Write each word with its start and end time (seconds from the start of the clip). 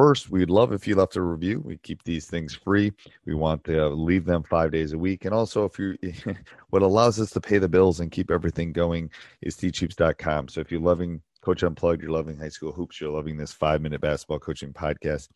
first, 0.00 0.30
we'd 0.30 0.48
love 0.48 0.72
if 0.72 0.88
you 0.88 0.94
left 0.94 1.16
a 1.16 1.20
review. 1.20 1.60
We 1.62 1.76
keep 1.76 2.02
these 2.04 2.26
things 2.26 2.54
free. 2.54 2.90
We 3.26 3.34
want 3.34 3.62
to 3.64 3.90
leave 3.90 4.24
them 4.24 4.42
five 4.42 4.72
days 4.72 4.94
a 4.94 4.98
week. 4.98 5.26
And 5.26 5.34
also, 5.34 5.66
if 5.66 5.78
you, 5.78 5.94
what 6.70 6.80
allows 6.80 7.20
us 7.20 7.30
to 7.32 7.40
pay 7.40 7.58
the 7.58 7.68
bills 7.68 8.00
and 8.00 8.10
keep 8.10 8.30
everything 8.30 8.72
going 8.72 9.10
is 9.42 9.56
teachhoops.com. 9.56 10.48
So 10.48 10.62
if 10.62 10.72
you're 10.72 10.80
loving 10.80 11.20
Coach 11.42 11.62
Unplugged, 11.62 12.00
you're 12.00 12.12
loving 12.12 12.38
high 12.38 12.48
school 12.48 12.72
hoops, 12.72 12.98
you're 12.98 13.12
loving 13.12 13.36
this 13.36 13.52
five 13.52 13.82
minute 13.82 14.00
basketball 14.00 14.38
coaching 14.38 14.72
podcast, 14.72 15.28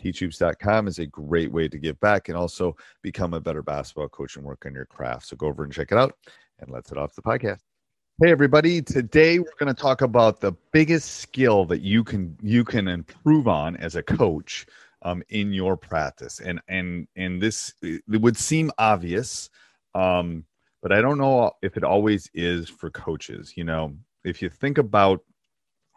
teachhoops.com 0.00 0.86
is 0.86 1.00
a 1.00 1.06
great 1.06 1.50
way 1.50 1.66
to 1.66 1.78
give 1.78 1.98
back 1.98 2.28
and 2.28 2.38
also 2.38 2.76
become 3.02 3.34
a 3.34 3.40
better 3.40 3.62
basketball 3.62 4.08
coach 4.08 4.36
and 4.36 4.44
work 4.44 4.66
on 4.66 4.72
your 4.72 4.86
craft. 4.86 5.26
So 5.26 5.36
go 5.36 5.48
over 5.48 5.64
and 5.64 5.72
check 5.72 5.90
it 5.90 5.98
out 5.98 6.14
and 6.60 6.70
let's 6.70 6.90
head 6.90 6.98
off 6.98 7.16
the 7.16 7.22
podcast. 7.22 7.71
Hey 8.20 8.30
everybody, 8.30 8.82
today 8.82 9.38
we're 9.38 9.56
going 9.58 9.74
to 9.74 9.80
talk 9.80 10.02
about 10.02 10.40
the 10.40 10.52
biggest 10.70 11.16
skill 11.16 11.64
that 11.64 11.80
you 11.80 12.04
can 12.04 12.36
you 12.42 12.62
can 12.62 12.86
improve 12.86 13.48
on 13.48 13.76
as 13.78 13.96
a 13.96 14.02
coach 14.02 14.66
um, 15.02 15.22
in 15.30 15.52
your 15.52 15.76
practice. 15.76 16.40
And 16.40 16.60
and 16.68 17.08
and 17.16 17.42
this 17.42 17.74
it 17.82 18.02
would 18.08 18.36
seem 18.36 18.70
obvious 18.78 19.48
um, 19.94 20.44
but 20.82 20.92
I 20.92 21.00
don't 21.00 21.18
know 21.18 21.52
if 21.62 21.76
it 21.76 21.84
always 21.84 22.28
is 22.34 22.68
for 22.68 22.90
coaches. 22.90 23.54
You 23.56 23.64
know, 23.64 23.94
if 24.24 24.42
you 24.42 24.48
think 24.48 24.78
about 24.78 25.20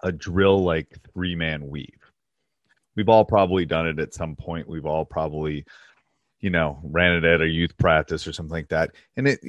a 0.03 0.11
drill 0.11 0.63
like 0.63 0.97
three 1.13 1.35
man 1.35 1.67
weave, 1.67 2.11
we've 2.95 3.09
all 3.09 3.25
probably 3.25 3.65
done 3.65 3.87
it 3.87 3.99
at 3.99 4.13
some 4.13 4.35
point. 4.35 4.69
We've 4.69 4.85
all 4.85 5.05
probably 5.05 5.65
you 6.45 6.51
know 6.51 6.79
ran 6.83 7.15
it 7.15 7.23
at 7.23 7.41
a 7.41 7.47
youth 7.47 7.75
practice 7.77 8.27
or 8.27 8.31
something 8.33 8.53
like 8.53 8.69
that. 8.69 8.91
And 9.17 9.27
it 9.27 9.39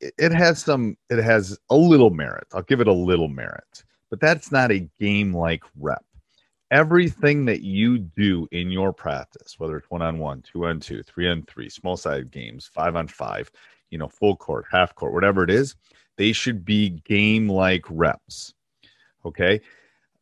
it 0.00 0.32
has 0.32 0.62
some 0.62 0.96
it 1.10 1.22
has 1.22 1.58
a 1.68 1.76
little 1.76 2.10
merit. 2.10 2.46
I'll 2.54 2.62
give 2.62 2.80
it 2.80 2.86
a 2.86 2.92
little 2.92 3.28
merit 3.28 3.84
but 4.14 4.20
that's 4.20 4.52
not 4.52 4.70
a 4.70 4.88
game 5.00 5.34
like 5.34 5.64
rep. 5.76 6.04
Everything 6.70 7.44
that 7.46 7.62
you 7.62 7.98
do 7.98 8.46
in 8.52 8.70
your 8.70 8.92
practice 8.92 9.56
whether 9.58 9.76
it's 9.76 9.90
one 9.90 10.02
on 10.02 10.20
one 10.20 10.42
two 10.42 10.66
on 10.66 10.78
two 10.78 11.02
three 11.02 11.28
on 11.28 11.42
three 11.42 11.68
small 11.68 11.96
side 11.96 12.30
games 12.30 12.70
five 12.72 12.94
on 12.94 13.08
five 13.08 13.50
you 13.90 13.98
know 13.98 14.06
full 14.06 14.36
court 14.36 14.66
half 14.70 14.94
court 14.94 15.12
whatever 15.12 15.42
it 15.42 15.50
is 15.50 15.74
they 16.16 16.30
should 16.30 16.64
be 16.64 16.90
game 17.04 17.48
like 17.48 17.84
reps. 17.90 18.54
Okay? 19.24 19.60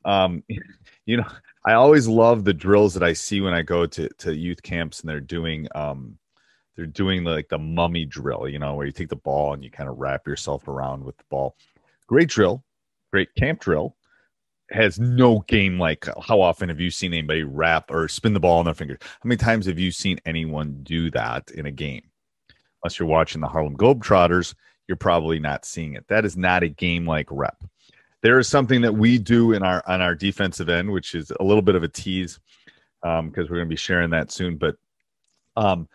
Um 0.07 0.43
you 1.05 1.19
know 1.19 1.27
i 1.67 1.75
always 1.75 2.09
love 2.09 2.45
the 2.45 2.55
drills 2.55 2.95
that 2.95 3.03
i 3.03 3.13
see 3.13 3.41
when 3.41 3.53
i 3.53 3.61
go 3.61 3.87
to 3.87 4.09
to 4.19 4.35
youth 4.35 4.63
camps 4.63 5.01
and 5.01 5.11
they're 5.11 5.21
doing 5.21 5.69
um 5.75 6.17
they're 6.77 6.87
doing 6.87 7.25
like 7.25 7.49
the 7.49 7.59
mummy 7.59 8.05
drill, 8.05 8.49
you 8.49 8.59
know, 8.59 8.75
where 8.75 8.87
you 8.87 8.93
take 8.93 9.09
the 9.09 9.17
ball 9.17 9.53
and 9.53 9.63
you 9.63 9.71
kind 9.71 9.89
of 9.89 9.99
wrap 9.99 10.27
yourself 10.27 10.69
around 10.69 11.05
with 11.05 11.17
the 11.19 11.25
ball. 11.29 11.57
Great 12.07 12.29
drill, 12.29 12.65
great 13.13 13.35
camp 13.35 13.61
drill. 13.61 13.97
Has 14.71 14.99
no 14.99 15.41
game 15.49 15.79
like 15.79 16.07
how 16.23 16.41
often 16.41 16.71
have 16.71 16.81
you 16.81 16.91
seen 16.91 17.13
anybody 17.13 17.43
wrap 17.43 17.91
or 17.91 18.09
spin 18.09 18.33
the 18.33 18.41
ball 18.41 18.59
on 18.59 18.65
their 18.65 18.75
fingers? 18.75 18.99
How 19.03 19.29
many 19.29 19.37
times 19.37 19.67
have 19.67 19.79
you 19.79 19.91
seen 19.91 20.19
anyone 20.25 20.81
do 20.83 21.11
that 21.11 21.51
in 21.51 21.67
a 21.67 21.71
game? 21.71 22.03
Unless 22.83 22.99
you're 22.99 23.09
watching 23.09 23.43
the 23.43 23.49
Harlem 23.49 23.77
Globetrotters, 23.77 24.55
you're 24.89 24.97
probably 24.97 25.39
not 25.39 25.67
seeing 25.67 25.95
it. 25.95 26.09
That 26.09 26.25
is 26.25 26.37
not 26.39 26.63
a 26.63 26.69
game 26.69 27.07
like 27.07 27.29
rep. 27.31 27.63
There 28.23 28.39
is 28.39 28.49
something 28.49 28.81
that 28.81 28.95
we 28.95 29.19
do 29.19 29.53
in 29.53 29.63
our 29.63 29.83
on 29.87 30.01
our 30.01 30.15
defensive 30.15 30.71
end, 30.71 30.91
which 30.91 31.15
is 31.15 31.31
a 31.39 31.45
little 31.45 31.63
bit 31.63 31.75
of 31.75 31.83
a 31.83 31.89
tease 31.89 32.41
because 33.03 33.19
um, 33.21 33.33
we're 33.37 33.45
going 33.45 33.61
to 33.61 33.67
be 33.67 33.77
sharing 33.77 34.11
that 34.11 34.33
soon. 34.33 34.57
But 34.57 34.77
um, 35.57 35.89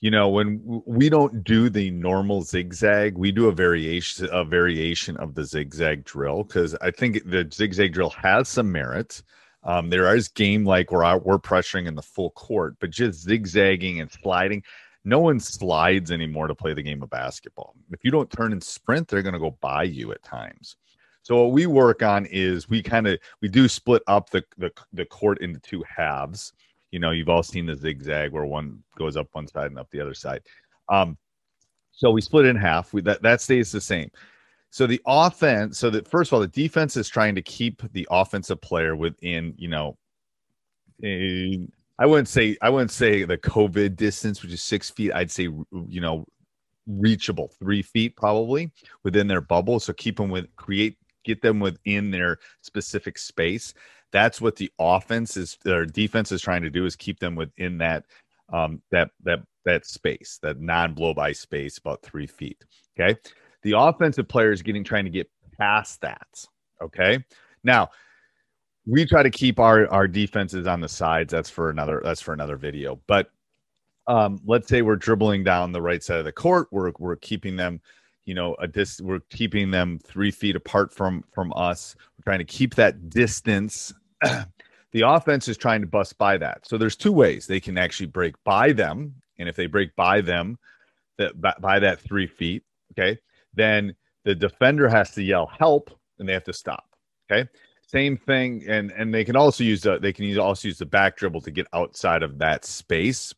you 0.00 0.10
know 0.10 0.28
when 0.28 0.82
we 0.86 1.08
don't 1.08 1.42
do 1.44 1.68
the 1.68 1.90
normal 1.90 2.42
zigzag 2.42 3.16
we 3.16 3.32
do 3.32 3.48
a 3.48 3.52
variation 3.52 4.28
a 4.32 4.44
variation 4.44 5.16
of 5.16 5.34
the 5.34 5.44
zigzag 5.44 6.04
drill 6.04 6.44
because 6.44 6.74
i 6.76 6.90
think 6.90 7.22
the 7.24 7.48
zigzag 7.52 7.92
drill 7.92 8.10
has 8.10 8.48
some 8.48 8.70
merit. 8.70 9.22
Um, 9.64 9.90
there 9.90 10.14
is 10.14 10.28
game 10.28 10.64
like 10.64 10.92
where 10.92 11.18
we're 11.18 11.38
pressuring 11.38 11.88
in 11.88 11.96
the 11.96 12.02
full 12.02 12.30
court 12.30 12.76
but 12.80 12.90
just 12.90 13.22
zigzagging 13.22 14.00
and 14.00 14.10
sliding 14.10 14.62
no 15.04 15.18
one 15.20 15.40
slides 15.40 16.10
anymore 16.10 16.48
to 16.48 16.54
play 16.54 16.74
the 16.74 16.82
game 16.82 17.02
of 17.02 17.08
basketball. 17.08 17.74
If 17.90 18.04
you 18.04 18.10
don't 18.10 18.30
turn 18.30 18.52
and 18.52 18.62
sprint 18.62 19.08
they're 19.08 19.22
going 19.22 19.32
to 19.32 19.38
go 19.38 19.56
by 19.60 19.84
you 19.84 20.12
at 20.12 20.22
times. 20.22 20.76
So 21.22 21.42
what 21.42 21.52
we 21.52 21.66
work 21.66 22.02
on 22.02 22.26
is 22.26 22.68
we 22.68 22.82
kind 22.82 23.06
of 23.06 23.18
we 23.42 23.48
do 23.48 23.68
split 23.68 24.02
up 24.06 24.30
the, 24.30 24.44
the 24.56 24.70
the 24.92 25.04
court 25.04 25.40
into 25.40 25.60
two 25.60 25.82
halves 25.88 26.52
you 26.90 26.98
know, 26.98 27.10
you've 27.10 27.28
all 27.28 27.42
seen 27.42 27.66
the 27.66 27.76
zigzag 27.76 28.32
where 28.32 28.44
one 28.44 28.82
goes 28.96 29.16
up 29.16 29.28
one 29.32 29.46
side 29.46 29.70
and 29.70 29.78
up 29.78 29.90
the 29.90 30.00
other 30.00 30.14
side. 30.14 30.40
Um, 30.88 31.16
so 31.92 32.10
we 32.10 32.20
split 32.20 32.46
in 32.46 32.56
half. 32.56 32.92
We, 32.92 33.02
that 33.02 33.22
that 33.22 33.40
stays 33.40 33.72
the 33.72 33.80
same. 33.80 34.10
So 34.70 34.86
the 34.86 35.00
offense, 35.06 35.78
so 35.78 35.90
that 35.90 36.08
first 36.08 36.30
of 36.30 36.34
all, 36.34 36.40
the 36.40 36.48
defense 36.48 36.96
is 36.96 37.08
trying 37.08 37.34
to 37.34 37.42
keep 37.42 37.82
the 37.92 38.06
offensive 38.10 38.60
player 38.60 38.94
within, 38.94 39.54
you 39.56 39.68
know, 39.68 39.96
I 41.02 42.06
wouldn't 42.06 42.28
say 42.28 42.56
I 42.62 42.70
wouldn't 42.70 42.90
say 42.90 43.24
the 43.24 43.38
COVID 43.38 43.96
distance, 43.96 44.42
which 44.42 44.52
is 44.52 44.62
six 44.62 44.90
feet. 44.90 45.12
I'd 45.12 45.30
say 45.30 45.44
you 45.44 46.00
know, 46.00 46.24
reachable 46.86 47.52
three 47.58 47.82
feet 47.82 48.16
probably 48.16 48.70
within 49.04 49.26
their 49.26 49.40
bubble. 49.40 49.80
So 49.80 49.92
keep 49.92 50.16
them 50.16 50.30
with 50.30 50.46
create 50.56 50.96
get 51.24 51.42
them 51.42 51.60
within 51.60 52.10
their 52.10 52.38
specific 52.62 53.18
space 53.18 53.74
that's 54.10 54.40
what 54.40 54.56
the 54.56 54.70
offense 54.78 55.36
is 55.36 55.58
or 55.66 55.84
defense 55.84 56.32
is 56.32 56.40
trying 56.40 56.62
to 56.62 56.70
do 56.70 56.86
is 56.86 56.96
keep 56.96 57.18
them 57.18 57.34
within 57.34 57.78
that 57.78 58.04
um, 58.52 58.80
that 58.90 59.10
that 59.24 59.40
that 59.64 59.86
space, 59.86 60.38
that 60.42 60.60
non 60.60 60.94
blow 60.94 61.12
by 61.12 61.32
space, 61.32 61.78
about 61.78 62.02
three 62.02 62.26
feet. 62.26 62.64
Okay, 62.98 63.18
the 63.62 63.78
offensive 63.78 64.28
player 64.28 64.52
is 64.52 64.62
getting 64.62 64.84
trying 64.84 65.04
to 65.04 65.10
get 65.10 65.30
past 65.58 66.00
that. 66.00 66.26
Okay, 66.80 67.22
now 67.64 67.90
we 68.86 69.04
try 69.04 69.22
to 69.22 69.30
keep 69.30 69.58
our 69.58 69.86
our 69.88 70.08
defenses 70.08 70.66
on 70.66 70.80
the 70.80 70.88
sides. 70.88 71.32
That's 71.32 71.50
for 71.50 71.70
another 71.70 72.00
that's 72.02 72.22
for 72.22 72.32
another 72.32 72.56
video. 72.56 73.00
But 73.06 73.30
um, 74.06 74.40
let's 74.46 74.68
say 74.68 74.80
we're 74.80 74.96
dribbling 74.96 75.44
down 75.44 75.72
the 75.72 75.82
right 75.82 76.02
side 76.02 76.18
of 76.18 76.24
the 76.24 76.32
court. 76.32 76.68
We're 76.70 76.92
we're 76.98 77.16
keeping 77.16 77.56
them 77.56 77.80
you 78.28 78.34
know 78.34 78.54
a 78.60 78.68
dis- 78.68 79.00
we're 79.00 79.20
keeping 79.30 79.70
them 79.70 79.98
three 80.04 80.30
feet 80.30 80.54
apart 80.54 80.92
from 80.92 81.24
from 81.32 81.52
us. 81.56 81.96
We're 82.16 82.30
trying 82.30 82.38
to 82.38 82.44
keep 82.44 82.74
that 82.76 83.10
distance. 83.10 83.92
The 84.92 85.02
offense 85.02 85.48
is 85.48 85.58
trying 85.58 85.82
to 85.82 85.86
bust 85.86 86.16
by 86.16 86.38
that. 86.38 86.66
So 86.66 86.78
there's 86.78 86.96
two 86.96 87.12
ways 87.12 87.46
they 87.46 87.60
can 87.60 87.76
actually 87.76 88.06
break 88.06 88.34
by 88.42 88.72
them. 88.72 89.16
And 89.38 89.46
if 89.46 89.54
they 89.54 89.66
break 89.66 89.94
by 89.96 90.22
them 90.22 90.58
that 91.18 91.60
by 91.60 91.78
that 91.78 92.00
three 92.00 92.26
feet 92.26 92.62
okay 92.92 93.18
then 93.54 93.94
the 94.24 94.34
defender 94.34 94.88
has 94.88 95.10
to 95.12 95.22
yell 95.22 95.46
help 95.46 95.90
and 96.18 96.28
they 96.28 96.32
have 96.32 96.44
to 96.44 96.52
stop 96.52 96.84
okay? 97.30 97.48
Same 97.86 98.16
thing 98.16 98.64
and 98.68 98.92
and 98.92 99.12
they 99.12 99.24
can 99.24 99.36
also 99.36 99.64
use 99.64 99.82
the 99.82 99.98
they 99.98 100.12
can 100.12 100.24
use, 100.24 100.38
also 100.38 100.68
use 100.68 100.78
the 100.78 100.86
back 100.86 101.16
dribble 101.16 101.40
to 101.42 101.50
get 101.50 101.66
outside 101.72 102.22
of 102.22 102.38
that 102.38 102.64
space 102.64 103.34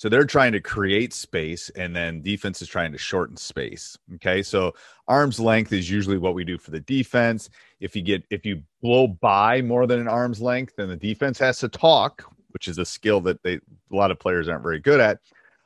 so 0.00 0.08
they're 0.08 0.24
trying 0.24 0.52
to 0.52 0.60
create 0.60 1.12
space, 1.12 1.68
and 1.76 1.94
then 1.94 2.22
defense 2.22 2.62
is 2.62 2.68
trying 2.68 2.90
to 2.90 2.96
shorten 2.96 3.36
space. 3.36 3.98
Okay, 4.14 4.42
so 4.42 4.72
arm's 5.06 5.38
length 5.38 5.74
is 5.74 5.90
usually 5.90 6.16
what 6.16 6.32
we 6.32 6.42
do 6.42 6.56
for 6.56 6.70
the 6.70 6.80
defense. 6.80 7.50
If 7.80 7.94
you 7.94 8.00
get 8.00 8.24
if 8.30 8.46
you 8.46 8.62
blow 8.80 9.08
by 9.08 9.60
more 9.60 9.86
than 9.86 10.00
an 10.00 10.08
arm's 10.08 10.40
length, 10.40 10.76
then 10.76 10.88
the 10.88 10.96
defense 10.96 11.38
has 11.40 11.58
to 11.58 11.68
talk, 11.68 12.24
which 12.52 12.66
is 12.66 12.78
a 12.78 12.84
skill 12.86 13.20
that 13.20 13.42
they 13.42 13.56
a 13.56 13.60
lot 13.90 14.10
of 14.10 14.18
players 14.18 14.48
aren't 14.48 14.62
very 14.62 14.78
good 14.78 15.00
at. 15.00 15.18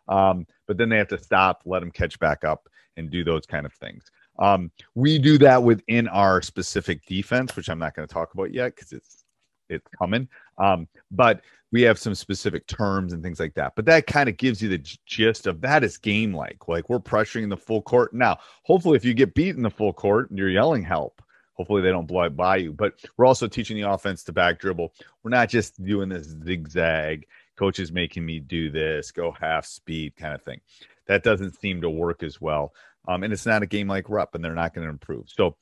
Um, 0.08 0.49
but 0.67 0.79
then 0.79 0.88
they 0.88 0.99
have 0.99 1.06
to 1.08 1.19
stop, 1.23 1.62
let 1.64 1.79
them 1.79 1.93
catch 1.93 2.19
back 2.19 2.43
up, 2.43 2.69
and 2.97 3.11
do 3.11 3.23
those 3.23 3.47
kind 3.47 3.64
of 3.64 3.73
things. 3.75 4.03
Um, 4.41 4.73
we 4.97 5.20
do 5.20 5.38
that 5.38 5.62
within 5.62 6.08
our 6.08 6.43
specific 6.43 7.06
defense, 7.06 7.55
which 7.55 7.69
I'm 7.69 7.79
not 7.79 7.94
going 7.94 8.08
to 8.08 8.12
talk 8.12 8.35
about 8.35 8.53
yet 8.53 8.75
because 8.75 8.93
it's 8.93 9.24
it's 9.69 9.87
coming. 9.99 10.28
Um, 10.58 10.88
but 11.11 11.43
we 11.72 11.82
have 11.82 11.99
some 11.99 12.14
specific 12.14 12.66
terms 12.69 13.12
and 13.12 13.22
things 13.22 13.40
like 13.40 13.55
that. 13.55 13.72
But 13.75 13.84
that 13.87 14.06
kind 14.06 14.28
of 14.28 14.37
gives 14.37 14.62
you 14.62 14.69
the 14.69 14.96
gist 15.06 15.46
of 15.46 15.61
that 15.62 15.82
is 15.82 15.99
game 15.99 16.32
like. 16.32 16.69
Like 16.69 16.88
we're 16.88 17.00
pressuring 17.00 17.49
the 17.50 17.56
full 17.56 17.82
court. 17.82 18.14
Now, 18.14 18.38
hopefully, 18.62 18.96
if 18.96 19.05
you 19.05 19.12
get 19.12 19.34
beat 19.34 19.56
in 19.56 19.62
the 19.62 19.70
full 19.70 19.93
court 19.93 20.31
and 20.31 20.38
you're 20.38 20.50
yelling 20.50 20.84
help, 20.84 21.20
hopefully 21.55 21.82
they 21.82 21.90
don't 21.90 22.06
blow 22.06 22.22
it 22.22 22.37
by 22.37 22.58
you. 22.58 22.72
But 22.72 22.94
we're 23.16 23.26
also 23.26 23.49
teaching 23.49 23.76
the 23.76 23.90
offense 23.90 24.22
to 24.25 24.32
back 24.32 24.61
dribble. 24.61 24.93
We're 25.22 25.31
not 25.31 25.49
just 25.49 25.82
doing 25.84 26.08
this 26.08 26.28
zigzag. 26.44 27.26
Coach 27.56 27.78
is 27.78 27.93
making 27.93 28.25
me 28.25 28.40
do 28.40 28.70
this, 28.70 29.10
go 29.10 29.32
half 29.32 29.64
speed 29.67 30.14
kind 30.17 30.34
of 30.34 30.43
thing. 30.43 30.60
That 31.06 31.22
doesn't 31.22 31.58
seem 31.60 31.81
to 31.81 31.90
work 31.90 32.22
as 32.22 32.40
well. 32.40 32.72
Um, 33.06 33.22
and 33.22 33.32
it's 33.32 33.46
not 33.46 33.62
a 33.62 33.67
game 33.67 33.88
like 33.88 34.08
rep, 34.08 34.34
and 34.34 34.44
they're 34.44 34.55
not 34.55 34.75
going 34.75 34.87
to 34.87 34.93
improve. 34.93 35.28
So, 35.28 35.56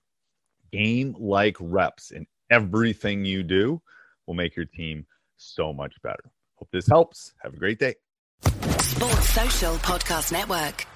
game 0.73 1.17
like 1.19 1.57
reps 1.59 2.13
in 2.13 2.27
everything 2.53 3.25
you 3.25 3.43
do 3.43 3.81
will 4.27 4.35
make 4.35 4.55
your 4.55 4.67
team 4.67 5.07
so 5.37 5.73
much 5.73 5.95
better. 6.03 6.31
Hope 6.57 6.69
this 6.71 6.87
helps. 6.87 7.33
Have 7.43 7.55
a 7.55 7.57
great 7.57 7.79
day. 7.79 7.95
Sports 8.45 9.31
Social 9.31 9.75
Podcast 9.77 10.31
Network. 10.31 10.87